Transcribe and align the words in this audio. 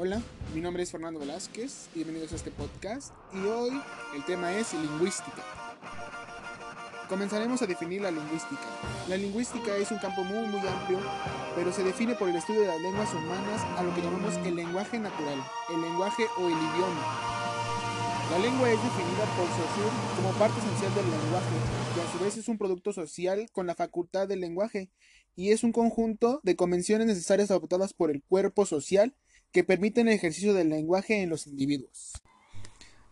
Hola, 0.00 0.22
mi 0.54 0.60
nombre 0.60 0.84
es 0.84 0.92
Fernando 0.92 1.18
Velázquez 1.18 1.88
y 1.92 2.04
bienvenidos 2.04 2.32
a 2.32 2.36
este 2.36 2.52
podcast 2.52 3.12
y 3.34 3.38
hoy 3.48 3.82
el 4.14 4.24
tema 4.26 4.56
es 4.56 4.72
lingüística. 4.72 5.42
Comenzaremos 7.08 7.62
a 7.62 7.66
definir 7.66 8.02
la 8.02 8.12
lingüística. 8.12 8.62
La 9.08 9.16
lingüística 9.16 9.76
es 9.76 9.90
un 9.90 9.98
campo 9.98 10.22
muy 10.22 10.46
muy 10.46 10.60
amplio, 10.68 11.00
pero 11.56 11.72
se 11.72 11.82
define 11.82 12.14
por 12.14 12.28
el 12.28 12.36
estudio 12.36 12.60
de 12.60 12.68
las 12.68 12.80
lenguas 12.80 13.12
humanas 13.12 13.60
a 13.76 13.82
lo 13.82 13.92
que 13.92 14.02
llamamos 14.02 14.36
el 14.46 14.54
lenguaje 14.54 15.00
natural, 15.00 15.42
el 15.74 15.80
lenguaje 15.80 16.26
o 16.38 16.46
el 16.46 16.52
idioma. 16.52 17.28
La 18.30 18.38
lengua 18.38 18.70
es 18.70 18.80
definida 18.80 19.24
por 19.36 19.48
Saussure 19.48 19.96
como 20.14 20.30
parte 20.38 20.60
esencial 20.60 20.94
del 20.94 21.10
lenguaje, 21.10 21.56
que 21.96 22.02
a 22.02 22.12
su 22.12 22.22
vez 22.22 22.36
es 22.36 22.46
un 22.46 22.56
producto 22.56 22.92
social 22.92 23.50
con 23.50 23.66
la 23.66 23.74
facultad 23.74 24.28
del 24.28 24.42
lenguaje 24.42 24.92
y 25.34 25.50
es 25.50 25.64
un 25.64 25.72
conjunto 25.72 26.38
de 26.44 26.54
convenciones 26.54 27.08
necesarias 27.08 27.50
adoptadas 27.50 27.94
por 27.94 28.12
el 28.12 28.22
cuerpo 28.22 28.64
social 28.64 29.16
que 29.52 29.64
permiten 29.64 30.08
el 30.08 30.14
ejercicio 30.14 30.54
del 30.54 30.68
lenguaje 30.68 31.22
en 31.22 31.30
los 31.30 31.46
individuos. 31.46 32.12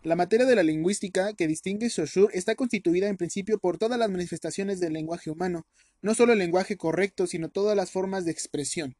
La 0.03 0.15
materia 0.15 0.45
de 0.45 0.55
la 0.55 0.63
lingüística 0.63 1.33
que 1.33 1.47
distingue 1.47 1.89
Saussure 1.89 2.37
está 2.37 2.55
constituida 2.55 3.07
en 3.07 3.17
principio 3.17 3.57
por 3.59 3.77
todas 3.77 3.99
las 3.99 4.09
manifestaciones 4.09 4.79
del 4.79 4.93
lenguaje 4.93 5.29
humano, 5.29 5.65
no 6.01 6.13
solo 6.13 6.33
el 6.33 6.39
lenguaje 6.39 6.77
correcto, 6.77 7.27
sino 7.27 7.49
todas 7.49 7.75
las 7.75 7.91
formas 7.91 8.23
de 8.23 8.31
expresión. 8.31 8.95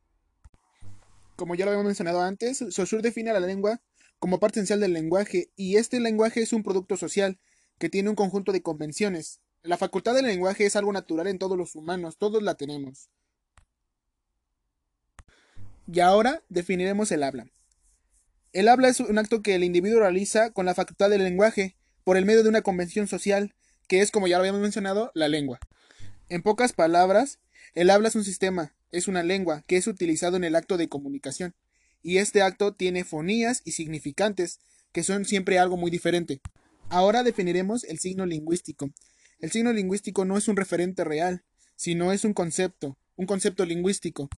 Como 1.36 1.56
ya 1.56 1.66
lo 1.66 1.72
habíamos 1.72 1.86
mencionado 1.88 2.22
antes, 2.22 2.64
Saussure 2.72 3.04
define 3.04 3.30
a 3.30 3.34
la 3.34 3.40
lengua 3.40 3.80
como 4.20 4.40
parte 4.40 4.60
esencial 4.60 4.80
del 4.80 4.94
lenguaje, 4.94 5.52
y 5.56 5.78
este 5.78 6.00
lenguaje 6.00 6.42
es 6.42 6.52
un 6.52 6.64
producto 6.64 6.98
social 6.98 7.40
que 7.78 7.90
tiene 7.90 8.10
un 8.10 8.16
conjunto 8.16 8.52
de 8.52 8.64
convenciones. 8.64 9.40
La 9.62 9.78
facultad 9.78 10.16
del 10.16 10.26
lenguaje 10.26 10.66
es 10.66 10.76
algo 10.76 10.92
natural 10.92 11.28
en 11.28 11.38
todos 11.38 11.58
los 11.58 11.76
humanos, 11.76 12.18
todos 12.18 12.42
la 12.42 12.56
tenemos. 12.56 13.10
Y 15.92 16.02
ahora 16.02 16.44
definiremos 16.50 17.12
el 17.12 17.24
habla. 17.24 17.48
El 18.52 18.68
habla 18.68 18.90
es 18.90 19.00
un 19.00 19.18
acto 19.18 19.42
que 19.42 19.56
el 19.56 19.64
individuo 19.64 20.00
realiza 20.00 20.52
con 20.52 20.66
la 20.66 20.76
facultad 20.76 21.10
del 21.10 21.24
lenguaje 21.24 21.76
por 22.04 22.18
el 22.18 22.26
medio 22.26 22.44
de 22.44 22.50
una 22.50 22.62
convención 22.62 23.08
social, 23.08 23.56
que 23.88 24.02
es, 24.02 24.12
como 24.12 24.28
ya 24.28 24.38
lo 24.38 24.42
habíamos 24.42 24.62
mencionado, 24.62 25.12
la 25.14 25.28
lengua. 25.28 25.60
En 26.30 26.42
pocas 26.42 26.74
palabras, 26.74 27.40
el 27.74 27.90
habla 27.90 28.10
es 28.10 28.16
un 28.16 28.24
sistema, 28.24 28.76
es 28.92 29.08
una 29.08 29.24
lengua 29.24 29.64
que 29.68 29.78
es 29.78 29.88
utilizado 29.88 30.38
en 30.38 30.44
el 30.44 30.56
acto 30.56 30.78
de 30.78 30.90
comunicación, 30.90 31.56
y 32.02 32.18
este 32.18 32.42
acto 32.42 32.74
tiene 32.74 33.04
fonías 33.04 33.62
y 33.66 33.72
significantes, 33.72 34.60
que 34.92 35.04
son 35.04 35.26
siempre 35.26 35.60
algo 35.60 35.78
muy 35.78 35.92
diferente. 35.92 36.42
Ahora 36.90 37.24
definiremos 37.24 37.84
el 37.84 38.00
signo 38.00 38.26
lingüístico. 38.26 38.90
El 39.40 39.52
signo 39.52 39.72
lingüístico 39.74 40.26
no 40.26 40.38
es 40.38 40.48
un 40.48 40.56
referente 40.56 41.04
real, 41.04 41.44
sino 41.76 42.12
es 42.12 42.24
un 42.24 42.34
concepto, 42.34 42.98
un 43.16 43.26
concepto 43.26 43.66
lingüístico. 43.66 44.30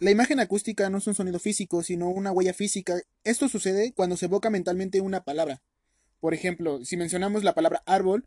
La 0.00 0.12
imagen 0.12 0.38
acústica 0.38 0.88
no 0.90 0.98
es 0.98 1.06
un 1.08 1.16
sonido 1.16 1.40
físico, 1.40 1.82
sino 1.82 2.08
una 2.08 2.30
huella 2.30 2.54
física. 2.54 3.00
Esto 3.24 3.48
sucede 3.48 3.92
cuando 3.92 4.16
se 4.16 4.26
evoca 4.26 4.48
mentalmente 4.48 5.00
una 5.00 5.24
palabra. 5.24 5.60
Por 6.20 6.34
ejemplo, 6.34 6.84
si 6.84 6.96
mencionamos 6.96 7.42
la 7.42 7.52
palabra 7.52 7.82
árbol, 7.84 8.24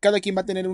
cada 0.00 0.18
quien 0.18 0.36
va 0.36 0.40
a 0.40 0.46
tener 0.46 0.68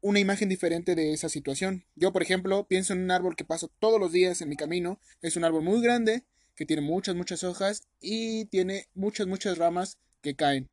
una 0.00 0.18
imagen 0.18 0.48
diferente 0.48 0.96
de 0.96 1.12
esa 1.12 1.28
situación. 1.28 1.84
Yo, 1.94 2.12
por 2.12 2.22
ejemplo, 2.22 2.66
pienso 2.66 2.94
en 2.94 3.02
un 3.04 3.12
árbol 3.12 3.36
que 3.36 3.44
paso 3.44 3.70
todos 3.78 4.00
los 4.00 4.10
días 4.10 4.40
en 4.42 4.48
mi 4.48 4.56
camino. 4.56 4.98
Es 5.20 5.36
un 5.36 5.44
árbol 5.44 5.62
muy 5.62 5.80
grande, 5.80 6.24
que 6.56 6.66
tiene 6.66 6.82
muchas, 6.82 7.14
muchas 7.14 7.44
hojas 7.44 7.84
y 8.00 8.46
tiene 8.46 8.88
muchas, 8.94 9.28
muchas 9.28 9.56
ramas 9.56 9.98
que 10.20 10.34
caen. 10.34 10.68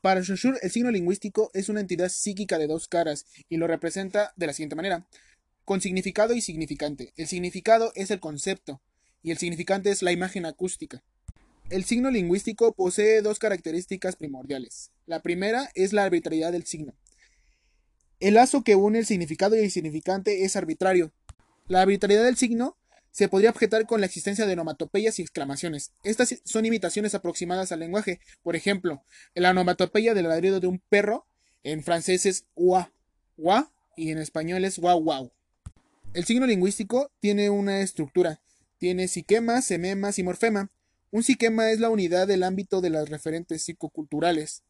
Para 0.00 0.24
Saussure, 0.24 0.58
el 0.62 0.70
signo 0.70 0.90
lingüístico 0.90 1.50
es 1.52 1.68
una 1.68 1.80
entidad 1.80 2.08
psíquica 2.08 2.56
de 2.56 2.68
dos 2.68 2.88
caras 2.88 3.26
y 3.50 3.58
lo 3.58 3.66
representa 3.66 4.32
de 4.36 4.46
la 4.46 4.54
siguiente 4.54 4.76
manera 4.76 5.06
con 5.68 5.82
significado 5.82 6.32
y 6.32 6.40
significante. 6.40 7.12
El 7.18 7.26
significado 7.26 7.92
es 7.94 8.10
el 8.10 8.20
concepto 8.20 8.80
y 9.22 9.32
el 9.32 9.36
significante 9.36 9.90
es 9.90 10.00
la 10.00 10.12
imagen 10.12 10.46
acústica. 10.46 11.04
El 11.68 11.84
signo 11.84 12.10
lingüístico 12.10 12.72
posee 12.72 13.20
dos 13.20 13.38
características 13.38 14.16
primordiales. 14.16 14.92
La 15.04 15.20
primera 15.20 15.70
es 15.74 15.92
la 15.92 16.04
arbitrariedad 16.04 16.52
del 16.52 16.64
signo. 16.64 16.94
El 18.18 18.32
lazo 18.32 18.64
que 18.64 18.76
une 18.76 19.00
el 19.00 19.04
significado 19.04 19.56
y 19.56 19.58
el 19.58 19.70
significante 19.70 20.46
es 20.46 20.56
arbitrario. 20.56 21.12
La 21.66 21.82
arbitrariedad 21.82 22.24
del 22.24 22.38
signo 22.38 22.78
se 23.10 23.28
podría 23.28 23.50
objetar 23.50 23.84
con 23.84 24.00
la 24.00 24.06
existencia 24.06 24.46
de 24.46 24.54
onomatopeyas 24.54 25.18
y 25.18 25.22
exclamaciones. 25.22 25.92
Estas 26.02 26.34
son 26.46 26.64
imitaciones 26.64 27.14
aproximadas 27.14 27.72
al 27.72 27.80
lenguaje. 27.80 28.20
Por 28.42 28.56
ejemplo, 28.56 29.04
la 29.34 29.50
onomatopeya 29.50 30.14
del 30.14 30.28
ladrido 30.28 30.60
de 30.60 30.66
un 30.66 30.78
perro 30.88 31.26
en 31.62 31.82
francés 31.82 32.24
es 32.24 32.46
wa, 32.56 32.90
wa 33.36 33.70
y 33.98 34.12
en 34.12 34.16
español 34.16 34.64
es 34.64 34.78
wow 34.78 34.98
wow. 35.02 35.30
El 36.18 36.24
signo 36.24 36.48
lingüístico 36.48 37.12
tiene 37.20 37.48
una 37.48 37.80
estructura. 37.80 38.40
Tiene 38.78 39.06
siquema, 39.06 39.62
semema 39.62 40.10
y 40.16 40.24
morfema. 40.24 40.68
Un 41.12 41.22
siquema 41.22 41.70
es 41.70 41.78
la 41.78 41.90
unidad 41.90 42.26
del 42.26 42.42
ámbito 42.42 42.80
de 42.80 42.90
las 42.90 43.08
referentes 43.08 43.62
psicoculturales. 43.62 44.64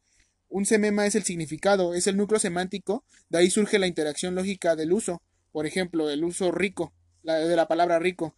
Un 0.50 0.66
semema 0.66 1.06
es 1.06 1.14
el 1.14 1.22
significado, 1.22 1.94
es 1.94 2.06
el 2.06 2.18
núcleo 2.18 2.38
semántico, 2.38 3.02
de 3.30 3.38
ahí 3.38 3.48
surge 3.48 3.78
la 3.78 3.86
interacción 3.86 4.34
lógica 4.34 4.76
del 4.76 4.92
uso. 4.92 5.22
Por 5.50 5.64
ejemplo, 5.64 6.10
el 6.10 6.22
uso 6.22 6.52
rico, 6.52 6.92
la, 7.22 7.36
de 7.36 7.56
la 7.56 7.66
palabra 7.66 7.98
rico. 7.98 8.36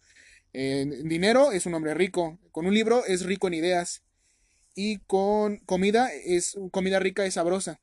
dinero 0.53 1.51
es 1.51 1.65
un 1.65 1.73
hombre 1.73 1.93
rico. 1.93 2.39
Con 2.53 2.65
un 2.65 2.73
libro 2.73 3.03
es 3.05 3.25
rico 3.25 3.47
en 3.49 3.55
ideas. 3.55 4.03
Y 4.73 4.99
con 4.99 5.57
comida 5.65 6.13
es 6.13 6.57
comida 6.71 6.97
rica 7.01 7.25
es 7.25 7.33
sabrosa. 7.33 7.81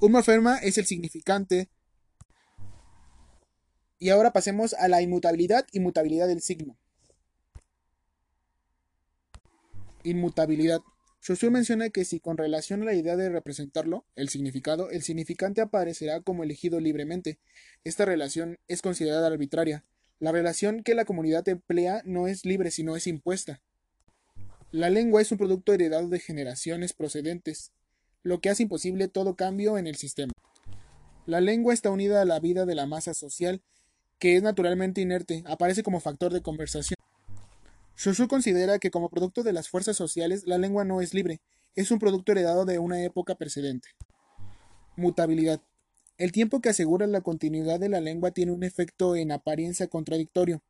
Un 0.00 0.12
morfema 0.12 0.56
es 0.56 0.78
el 0.78 0.86
significante, 0.86 1.68
y 3.98 4.10
ahora 4.10 4.32
pasemos 4.32 4.74
a 4.74 4.88
la 4.88 5.02
inmutabilidad 5.02 5.66
y 5.72 5.80
mutabilidad 5.80 6.28
del 6.28 6.40
signo. 6.40 6.78
Inmutabilidad. 10.04 10.80
Saussure 11.20 11.50
menciona 11.50 11.90
que 11.90 12.04
si 12.04 12.20
con 12.20 12.36
relación 12.36 12.82
a 12.82 12.86
la 12.86 12.94
idea 12.94 13.16
de 13.16 13.28
representarlo, 13.28 14.06
el 14.14 14.28
significado, 14.28 14.90
el 14.90 15.02
significante 15.02 15.60
aparecerá 15.60 16.20
como 16.20 16.44
elegido 16.44 16.78
libremente. 16.78 17.38
Esta 17.82 18.04
relación 18.04 18.56
es 18.68 18.82
considerada 18.82 19.26
arbitraria. 19.26 19.84
La 20.20 20.32
relación 20.32 20.82
que 20.82 20.94
la 20.94 21.04
comunidad 21.04 21.48
emplea 21.48 22.02
no 22.04 22.28
es 22.28 22.44
libre, 22.44 22.70
sino 22.70 22.96
es 22.96 23.06
impuesta. 23.06 23.60
La 24.70 24.90
lengua 24.90 25.20
es 25.20 25.32
un 25.32 25.38
producto 25.38 25.72
heredado 25.72 26.08
de 26.08 26.20
generaciones 26.20 26.92
procedentes, 26.92 27.72
lo 28.22 28.40
que 28.40 28.50
hace 28.50 28.62
imposible 28.62 29.08
todo 29.08 29.34
cambio 29.34 29.78
en 29.78 29.86
el 29.86 29.96
sistema. 29.96 30.32
La 31.26 31.40
lengua 31.40 31.74
está 31.74 31.90
unida 31.90 32.22
a 32.22 32.24
la 32.24 32.40
vida 32.40 32.64
de 32.64 32.74
la 32.74 32.86
masa 32.86 33.12
social 33.12 33.62
que 34.18 34.36
es 34.36 34.42
naturalmente 34.42 35.00
inerte, 35.00 35.42
aparece 35.46 35.82
como 35.82 36.00
factor 36.00 36.32
de 36.32 36.42
conversación. 36.42 36.96
Shushu 37.96 38.28
considera 38.28 38.78
que 38.78 38.90
como 38.90 39.08
producto 39.08 39.42
de 39.42 39.52
las 39.52 39.68
fuerzas 39.68 39.96
sociales 39.96 40.44
la 40.46 40.58
lengua 40.58 40.84
no 40.84 41.00
es 41.00 41.14
libre, 41.14 41.40
es 41.74 41.90
un 41.90 41.98
producto 41.98 42.32
heredado 42.32 42.64
de 42.64 42.78
una 42.78 43.02
época 43.02 43.34
precedente. 43.34 43.88
Mutabilidad. 44.96 45.60
El 46.16 46.32
tiempo 46.32 46.60
que 46.60 46.68
asegura 46.68 47.06
la 47.06 47.20
continuidad 47.20 47.78
de 47.78 47.88
la 47.88 48.00
lengua 48.00 48.32
tiene 48.32 48.52
un 48.52 48.64
efecto 48.64 49.14
en 49.14 49.30
apariencia 49.30 49.86
contradictorio, 49.86 50.62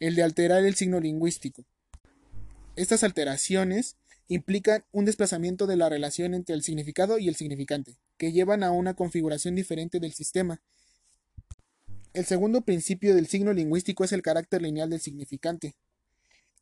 el 0.00 0.16
de 0.16 0.24
alterar 0.24 0.64
el 0.64 0.74
signo 0.74 0.98
lingüístico. 0.98 1.64
Estas 2.74 3.04
alteraciones 3.04 3.96
implican 4.28 4.84
un 4.92 5.04
desplazamiento 5.04 5.66
de 5.66 5.76
la 5.76 5.88
relación 5.88 6.34
entre 6.34 6.54
el 6.54 6.62
significado 6.62 7.18
y 7.18 7.28
el 7.28 7.36
significante, 7.36 7.96
que 8.16 8.32
llevan 8.32 8.62
a 8.62 8.72
una 8.72 8.94
configuración 8.94 9.54
diferente 9.54 10.00
del 10.00 10.12
sistema, 10.12 10.60
el 12.18 12.26
segundo 12.26 12.62
principio 12.62 13.14
del 13.14 13.28
signo 13.28 13.52
lingüístico 13.52 14.02
es 14.02 14.10
el 14.10 14.22
carácter 14.22 14.60
lineal 14.60 14.90
del 14.90 14.98
significante. 14.98 15.76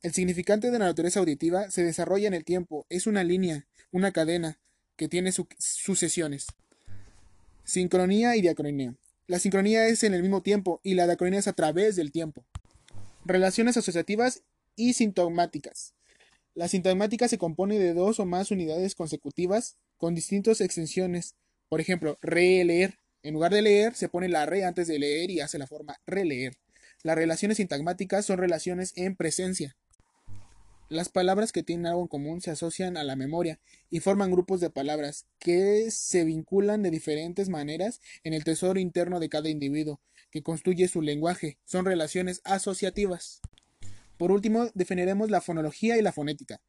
El 0.03 0.13
significante 0.13 0.69
de 0.69 0.77
la 0.77 0.85
naturaleza 0.85 1.19
auditiva 1.19 1.71
se 1.71 1.83
desarrolla 1.83 2.27
en 2.27 2.35
el 2.35 2.45
tiempo, 2.45 2.85
es 2.89 3.07
una 3.07 3.23
línea, 3.23 3.65
una 3.91 4.11
cadena, 4.11 4.59
que 4.97 5.07
tiene 5.07 5.31
sucesiones. 5.31 6.45
Sincronía 7.63 8.35
y 8.35 8.41
diacronía. 8.41 8.93
La 9.25 9.39
sincronía 9.39 9.87
es 9.87 10.03
en 10.03 10.13
el 10.13 10.21
mismo 10.21 10.43
tiempo 10.43 10.79
y 10.83 10.93
la 10.93 11.07
diacronía 11.07 11.39
es 11.39 11.47
a 11.47 11.53
través 11.53 11.95
del 11.95 12.11
tiempo. 12.11 12.45
Relaciones 13.25 13.77
asociativas 13.77 14.43
y 14.75 14.93
sintomáticas. 14.93 15.95
La 16.53 16.67
sintomática 16.67 17.27
se 17.27 17.39
compone 17.39 17.79
de 17.79 17.95
dos 17.95 18.19
o 18.19 18.27
más 18.27 18.51
unidades 18.51 18.93
consecutivas 18.93 19.75
con 19.97 20.13
distintas 20.13 20.61
extensiones. 20.61 21.33
Por 21.67 21.81
ejemplo, 21.81 22.19
releer, 22.21 22.99
en 23.27 23.33
lugar 23.33 23.51
de 23.51 23.61
leer, 23.61 23.93
se 23.93 24.07
pone 24.07 24.29
la 24.29 24.45
re 24.45 24.63
antes 24.63 24.87
de 24.87 24.99
leer 24.99 25.29
y 25.29 25.41
hace 25.41 25.57
la 25.57 25.67
forma 25.67 25.99
releer. 26.05 26.55
Las 27.03 27.17
relaciones 27.17 27.57
sintagmáticas 27.57 28.25
son 28.25 28.37
relaciones 28.37 28.93
en 28.95 29.17
presencia. 29.17 29.75
Las 30.87 31.09
palabras 31.09 31.51
que 31.51 31.61
tienen 31.61 31.87
algo 31.87 32.03
en 32.03 32.07
común 32.07 32.39
se 32.39 32.51
asocian 32.51 32.95
a 32.95 33.03
la 33.03 33.17
memoria 33.17 33.59
y 33.89 33.99
forman 33.99 34.31
grupos 34.31 34.61
de 34.61 34.69
palabras 34.69 35.25
que 35.39 35.91
se 35.91 36.23
vinculan 36.23 36.83
de 36.83 36.89
diferentes 36.89 37.49
maneras 37.49 37.99
en 38.23 38.33
el 38.33 38.45
tesoro 38.45 38.79
interno 38.79 39.19
de 39.19 39.27
cada 39.27 39.49
individuo 39.49 39.99
que 40.31 40.41
construye 40.41 40.87
su 40.87 41.01
lenguaje. 41.01 41.57
Son 41.65 41.83
relaciones 41.83 42.39
asociativas. 42.45 43.41
Por 44.17 44.31
último, 44.31 44.69
definiremos 44.73 45.29
la 45.29 45.41
fonología 45.41 45.97
y 45.97 46.01
la 46.01 46.13
fonética. 46.13 46.61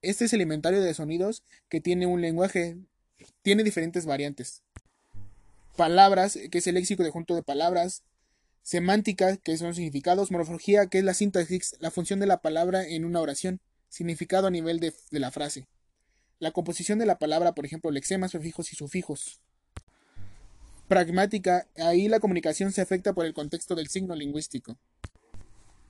Este 0.00 0.26
es 0.26 0.32
el 0.32 0.42
inventario 0.42 0.80
de 0.80 0.94
sonidos 0.94 1.42
que 1.68 1.80
tiene 1.80 2.06
un 2.06 2.20
lenguaje. 2.20 2.76
Tiene 3.42 3.64
diferentes 3.64 4.06
variantes 4.06 4.62
palabras, 5.76 6.38
que 6.50 6.58
es 6.58 6.66
el 6.66 6.74
léxico 6.74 7.02
de 7.02 7.10
junto 7.10 7.34
de 7.34 7.42
palabras, 7.42 8.02
semántica, 8.62 9.36
que 9.36 9.56
son 9.56 9.74
significados, 9.74 10.30
morfología, 10.30 10.86
que 10.86 10.98
es 10.98 11.04
la 11.04 11.14
sintaxis, 11.14 11.76
la 11.80 11.90
función 11.90 12.20
de 12.20 12.26
la 12.26 12.40
palabra 12.40 12.86
en 12.86 13.04
una 13.04 13.20
oración, 13.20 13.60
significado 13.88 14.46
a 14.46 14.50
nivel 14.50 14.80
de, 14.80 14.92
de 15.10 15.20
la 15.20 15.30
frase. 15.30 15.66
La 16.40 16.50
composición 16.50 16.98
de 16.98 17.06
la 17.06 17.18
palabra, 17.18 17.52
por 17.52 17.64
ejemplo, 17.64 17.90
lexemas, 17.90 18.32
prefijos 18.32 18.72
y 18.72 18.76
sufijos. 18.76 19.40
Pragmática, 20.88 21.66
ahí 21.76 22.08
la 22.08 22.20
comunicación 22.20 22.72
se 22.72 22.80
afecta 22.80 23.12
por 23.12 23.24
el 23.24 23.34
contexto 23.34 23.74
del 23.74 23.88
signo 23.88 24.14
lingüístico. 24.14 24.76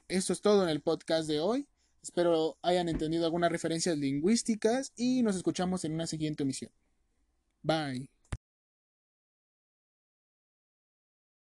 Esto 0.08 0.32
es 0.32 0.40
todo 0.40 0.62
en 0.62 0.69
el 0.69 0.81
podcast 0.81 1.26
de 1.28 1.40
hoy. 1.40 1.66
Espero 2.02 2.58
hayan 2.60 2.88
entendido 2.88 3.25
algunas 3.25 3.50
referencias 3.50 3.96
lingüísticas 3.96 4.92
y 4.94 5.22
nos 5.22 5.36
escuchamos 5.36 5.84
en 5.84 5.94
una 5.94 6.06
siguiente 6.06 6.42
emisión. 6.42 6.70
Bye. 7.62 8.13